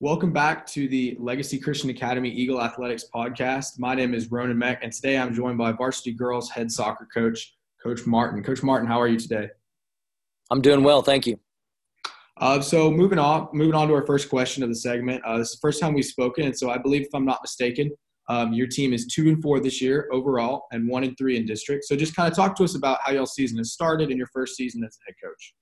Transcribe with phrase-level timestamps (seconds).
[0.00, 3.78] Welcome back to the Legacy Christian Academy Eagle Athletics podcast.
[3.78, 7.56] My name is Ronan Meck, and today I'm joined by varsity girls head soccer coach,
[7.82, 8.42] Coach Martin.
[8.42, 9.48] Coach Martin, how are you today?
[10.50, 11.40] I'm doing well, thank you.
[12.38, 15.24] Uh, so moving on, moving on to our first question of the segment.
[15.24, 17.38] Uh, this is the first time we've spoken, and so I believe, if I'm not
[17.42, 17.90] mistaken,
[18.28, 21.46] um, your team is two and four this year overall, and one and three in
[21.46, 21.84] district.
[21.86, 24.28] So just kind of talk to us about how y'all season has started in your
[24.30, 25.54] first season as head coach.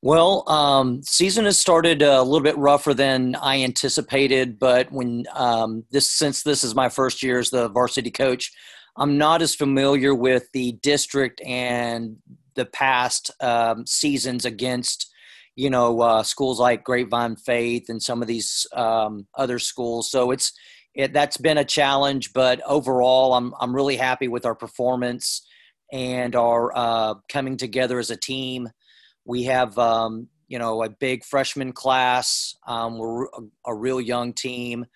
[0.00, 5.84] Well, um, season has started a little bit rougher than I anticipated, but when um,
[5.90, 8.52] this since this is my first year as the varsity coach,
[8.96, 12.16] I'm not as familiar with the district and
[12.54, 15.12] the past um, seasons against
[15.56, 20.12] you know uh, schools like Grapevine Faith and some of these um, other schools.
[20.12, 20.52] So it's
[20.94, 25.44] it, that's been a challenge, but overall, I'm I'm really happy with our performance
[25.92, 28.68] and our uh, coming together as a team.
[29.28, 32.56] We have, um, you know, a big freshman class.
[32.66, 34.86] Um, we're a, a, real young team.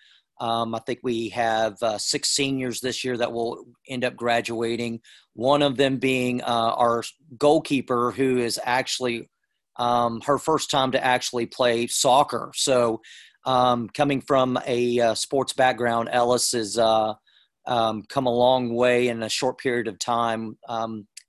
[0.41, 5.01] Um, I think we have uh, six seniors this year that will end up graduating.
[5.33, 7.03] One of them being uh, our
[7.37, 9.29] goalkeeper, who is actually
[9.75, 12.51] um, her first time to actually play soccer.
[12.55, 13.01] So,
[13.45, 17.13] um, coming from a uh, sports background, Ellis has uh,
[17.67, 20.57] um, come a long way in a short period of time.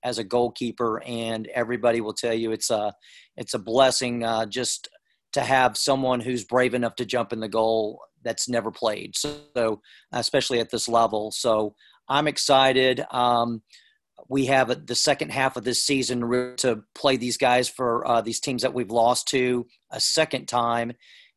[0.05, 2.93] As a goalkeeper, and everybody will tell you it's a
[3.37, 4.89] it's a blessing uh, just
[5.33, 9.17] to have someone who's brave enough to jump in the goal that's never played.
[9.17, 9.81] So,
[10.13, 11.75] especially at this level, so
[12.09, 13.05] I'm excited.
[13.11, 13.63] Um,
[14.29, 16.21] we have the second half of this season
[16.59, 20.93] to play these guys for uh, these teams that we've lost to a second time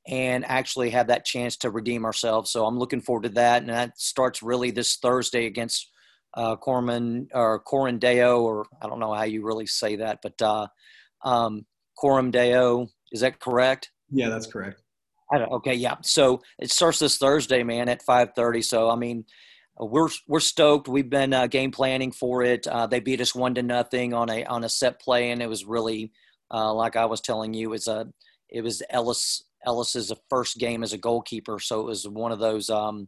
[0.07, 2.51] and actually have that chance to redeem ourselves.
[2.51, 3.61] So I'm looking forward to that.
[3.61, 5.91] And that starts really this Thursday against
[6.37, 10.67] uh, Corman or Corandeo, or I don't know how you really say that, but uh,
[11.25, 11.65] um,
[11.97, 12.87] Coram Deo.
[13.11, 13.91] Is that correct?
[14.11, 14.81] Yeah, that's correct.
[15.33, 15.95] okay, yeah.
[16.03, 18.61] So it starts this Thursday, man, at five thirty.
[18.61, 19.25] So I mean,
[19.79, 20.87] we're we're stoked.
[20.87, 22.67] We've been uh, game planning for it.
[22.67, 25.49] Uh, they beat us one to nothing on a on a set play, and it
[25.49, 26.11] was really
[26.53, 28.07] uh, like I was telling you, it was a
[28.49, 32.69] it was Ellis Ellis's first game as a goalkeeper, so it was one of those
[32.69, 33.07] um,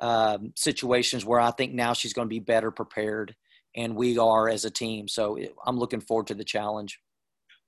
[0.00, 3.34] um, situations where I think now she's going to be better prepared,
[3.76, 5.08] and we are as a team.
[5.08, 6.98] So I'm looking forward to the challenge.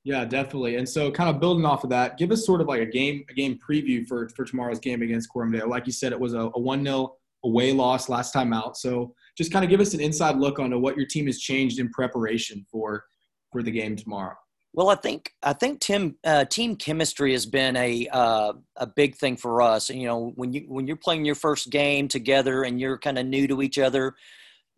[0.04, 0.76] Yeah, definitely.
[0.76, 3.24] And so, kind of building off of that, give us sort of like a game
[3.28, 5.68] a game preview for for tomorrow's game against Coram Deo.
[5.68, 8.76] Like you said, it was a, one 0 away loss last time out.
[8.76, 11.80] So, just kind of give us an inside look onto what your team has changed
[11.80, 13.02] in preparation for
[13.50, 14.36] for the game tomorrow.
[14.76, 19.16] Well, I think I think Tim uh, team chemistry has been a uh, a big
[19.16, 19.90] thing for us.
[19.90, 23.18] And, You know, when you when you're playing your first game together and you're kind
[23.18, 24.14] of new to each other,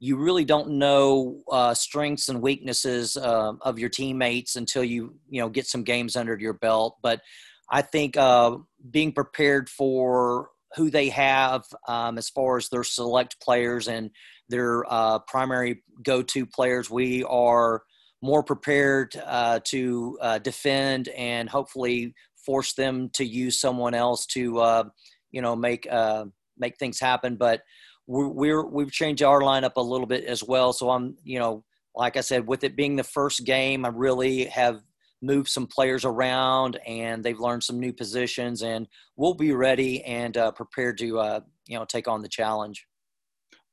[0.00, 5.41] you really don't know uh, strengths and weaknesses uh, of your teammates until you you
[5.41, 6.98] know get some games under your belt.
[7.03, 7.22] But
[7.70, 8.58] I think uh,
[8.91, 14.10] being prepared for who they have um, as far as their select players and
[14.48, 17.82] their uh, primary go-to players, we are
[18.23, 24.59] more prepared uh, to uh, defend and hopefully force them to use someone else to
[24.59, 24.84] uh,
[25.31, 26.25] you know make uh,
[26.56, 27.37] make things happen.
[27.37, 27.62] But
[28.06, 30.73] we're, we're we've changed our lineup a little bit as well.
[30.73, 31.65] So I'm you know
[31.95, 34.81] like I said, with it being the first game, I really have
[35.21, 38.87] moved some players around and they've learned some new positions and
[39.17, 42.87] we'll be ready and uh, prepared to uh, you know take on the challenge.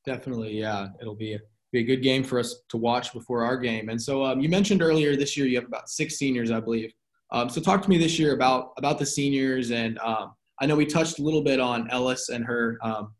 [0.05, 1.37] Definitely, yeah, it'll be
[1.75, 3.89] be a good game for us to watch before our game.
[3.89, 6.91] And so um, you mentioned earlier this year you have about six seniors, I believe.
[7.31, 10.75] Um, so talk to me this year about about the seniors, and um, I know
[10.75, 13.13] we touched a little bit on Ellis and her um,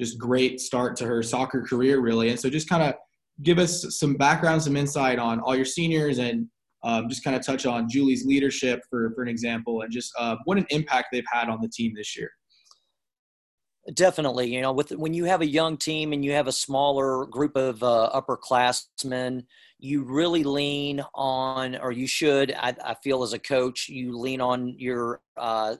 [0.00, 2.30] just great start to her soccer career, really.
[2.30, 2.94] And so just kind of
[3.42, 6.48] give us some background, some insight on all your seniors, and
[6.82, 10.36] um, just kind of touch on Julie's leadership for for an example, and just uh,
[10.44, 12.30] what an impact they've had on the team this year.
[13.94, 17.26] Definitely, you know, with when you have a young team and you have a smaller
[17.26, 19.44] group of uh, upperclassmen,
[19.80, 22.52] you really lean on, or you should.
[22.52, 25.74] I, I, feel as a coach, you lean on your uh,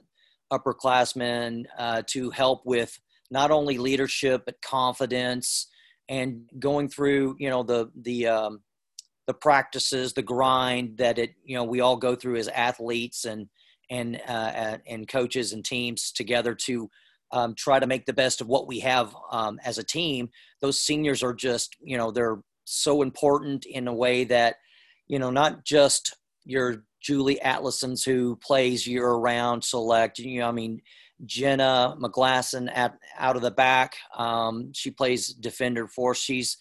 [0.51, 2.99] upperclassmen uh, to help with
[3.31, 5.67] not only leadership but confidence
[6.09, 8.63] and going through, you know, the the um,
[9.27, 13.47] the practices, the grind that it, you know, we all go through as athletes and
[13.89, 16.89] and uh, and coaches and teams together to
[17.33, 20.29] um, try to make the best of what we have um, as a team.
[20.61, 24.57] Those seniors are just, you know, they're so important in a way that,
[25.07, 26.15] you know, not just
[26.45, 30.81] your Julie Atlasons who plays year round select, you know, I mean,
[31.25, 33.95] Jenna McGlasson at, out of the back.
[34.15, 36.13] Um, she plays defender for.
[36.13, 36.57] She's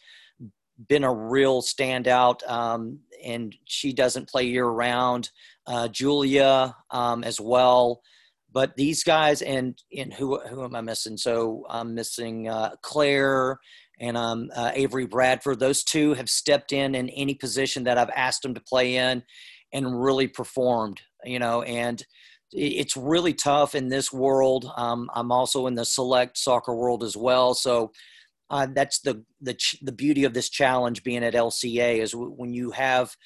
[0.89, 5.31] been a real standout, um, and she doesn't play year round.
[5.67, 8.01] Uh, Julia um, as well
[8.53, 11.17] but these guys and and who who am I missing?
[11.17, 13.59] So I'm missing uh, Claire
[13.99, 15.59] and um, uh, Avery Bradford.
[15.59, 19.23] Those two have stepped in in any position that I've asked them to play in,
[19.73, 21.01] and really performed.
[21.25, 22.03] You know, and
[22.53, 24.71] it's really tough in this world.
[24.77, 27.93] Um, I'm also in the select soccer world as well, so.
[28.51, 32.71] Uh, that's the the the beauty of this challenge being at LCA is when you
[32.73, 33.17] have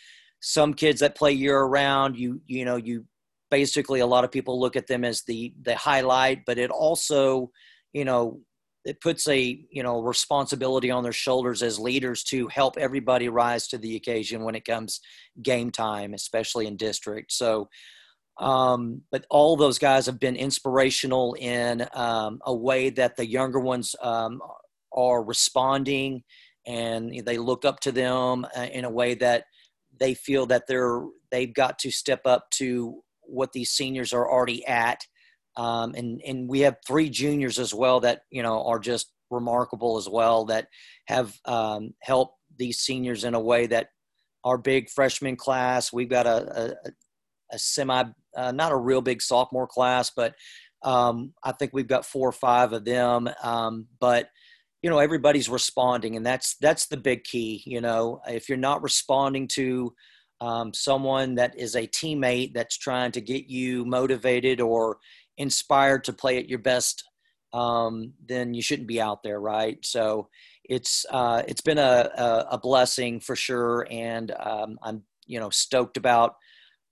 [0.40, 3.04] some kids that play year round you you know you
[3.50, 7.50] basically a lot of people look at them as the the highlight but it also
[7.92, 8.40] you know
[8.86, 13.66] it puts a you know responsibility on their shoulders as leaders to help everybody rise
[13.66, 15.00] to the occasion when it comes
[15.42, 17.32] game time especially in district.
[17.32, 17.68] So
[18.38, 23.58] um, but all those guys have been inspirational in um, a way that the younger
[23.58, 24.40] ones um,
[24.92, 26.22] are responding
[26.66, 29.44] and they look up to them uh, in a way that
[29.98, 34.66] they feel that they're they've got to step up to what these seniors are already
[34.66, 35.00] at.
[35.56, 39.96] Um, and and we have three juniors as well that you know are just remarkable
[39.96, 40.68] as well that
[41.06, 43.88] have um, helped these seniors in a way that
[44.44, 46.90] our big freshman class we've got a, a,
[47.52, 48.04] a semi
[48.36, 50.34] uh, not a real big sophomore class but
[50.82, 54.28] um, I think we've got four or five of them um, but
[54.82, 58.82] you know everybody's responding and that's that's the big key you know if you're not
[58.82, 59.92] responding to
[60.40, 64.98] um, someone that is a teammate that's trying to get you motivated or
[65.38, 67.04] inspired to play at your best,
[67.52, 69.78] um, then you shouldn't be out there, right?
[69.84, 70.28] So
[70.64, 75.50] it's uh, it's been a, a, a, blessing for sure, and um, I'm you know
[75.50, 76.34] stoked about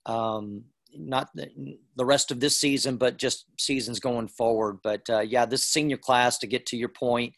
[0.05, 0.63] um,
[0.93, 4.79] not the, the, rest of this season, but just seasons going forward.
[4.83, 7.33] But uh, yeah, this senior class, to get to your point,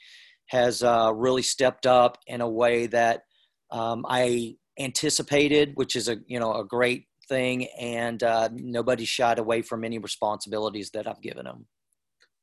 [0.48, 3.24] has uh, really stepped up in a way that
[3.72, 9.40] um, I anticipated, which is a you know a great thing, and uh, nobody shied
[9.40, 11.66] away from any responsibilities that I've given them.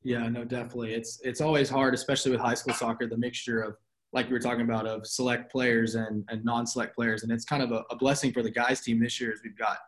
[0.02, 0.94] Yeah, no, definitely.
[0.94, 3.76] It's it's always hard, especially with high school soccer, the mixture of
[4.14, 7.62] like you were talking about of select players and, and non-select players and it's kind
[7.62, 9.78] of a, a blessing for the guys team this year as we've got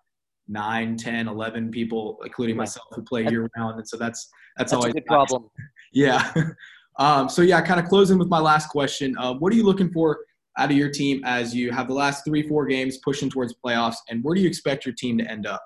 [0.49, 4.29] 9 10 11 people including myself who play year round and so that's
[4.59, 5.17] that's, that's always a good nice.
[5.17, 5.49] problem
[5.93, 6.33] yeah
[6.99, 9.91] um, so yeah kind of closing with my last question uh, what are you looking
[9.93, 10.19] for
[10.59, 13.97] out of your team as you have the last three, four games pushing towards playoffs?
[14.09, 15.63] And where do you expect your team to end up?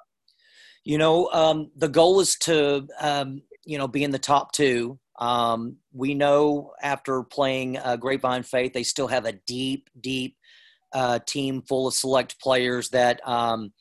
[0.84, 4.98] You know, um, the goal is to, um, you know, be in the top two.
[5.18, 10.36] Um, we know after playing uh, Grapevine Faith, they still have a deep, deep
[10.92, 13.72] uh, team full of select players that um,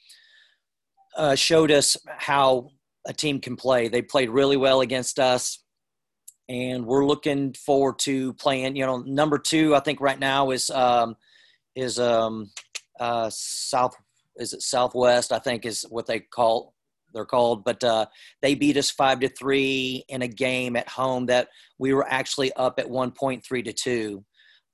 [1.17, 2.69] uh, showed us how
[3.07, 3.87] a team can play.
[3.87, 5.63] They played really well against us
[6.49, 8.75] and we're looking forward to playing.
[8.75, 11.15] You know, number two, I think right now is um,
[11.75, 12.49] is um,
[12.99, 13.95] uh, South.
[14.37, 15.31] Is it Southwest?
[15.31, 16.73] I think is what they call
[17.13, 17.63] they're called.
[17.63, 18.05] But uh,
[18.41, 22.51] they beat us five to three in a game at home that we were actually
[22.53, 24.25] up at one point three to two.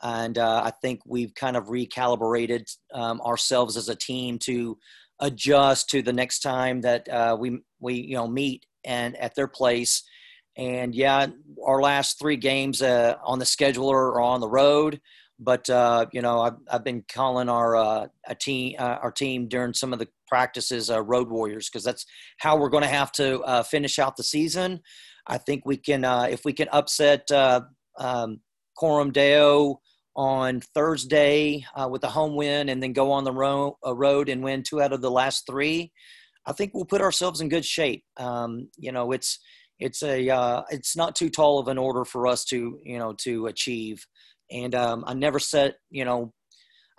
[0.04, 4.78] And uh, I think we've kind of recalibrated um, ourselves as a team to
[5.19, 9.48] adjust to the next time that uh, we we you know meet and at their
[9.48, 10.04] place
[10.57, 11.28] and yeah,
[11.66, 15.02] our last three games uh, on the schedule are on the road.
[15.38, 18.07] But uh, you know, I've, I've been calling our uh,
[18.40, 22.06] team uh, our team during some of the practices uh, road warriors because that's
[22.38, 24.80] how we're going to have to uh, finish out the season.
[25.28, 28.40] I think we can if we can upset um,
[28.78, 29.81] Coram Deo
[30.16, 34.64] on Thursday with a home win and then go on the ro- road and win
[34.64, 35.92] two out of the last three.
[36.45, 38.04] I think we'll put ourselves in good shape.
[38.18, 39.40] Um, you know, it's
[39.80, 43.14] it's a uh, it's not too tall of an order for us to you know
[43.24, 44.06] to achieve.
[44.52, 46.32] And um, i never set you know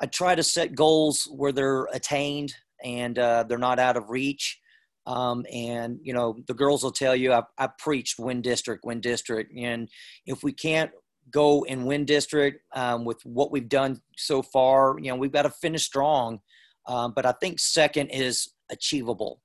[0.00, 2.52] i try to set goals where they're attained
[2.84, 4.58] and uh, they're not out of reach.
[5.06, 9.00] Um, and you know the girls will tell you I, I preached win district win
[9.00, 9.52] district.
[9.56, 9.88] And
[10.26, 10.90] if we can't
[11.30, 15.42] go and win district um, with what we've done so far you know we've got
[15.42, 16.40] to finish strong.
[16.88, 19.40] Um, but i think second is achievable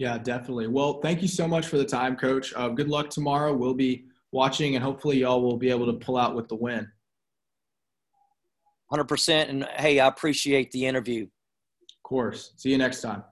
[0.00, 0.66] yeah, definitely.
[0.66, 2.54] Well, thank you so much for the time, Coach.
[2.56, 3.54] Uh, good luck tomorrow.
[3.54, 6.90] We'll be watching, and hopefully, y'all will be able to pull out with the win.
[8.90, 9.50] 100%.
[9.50, 11.24] And hey, I appreciate the interview.
[11.24, 12.54] Of course.
[12.56, 13.24] See you next time.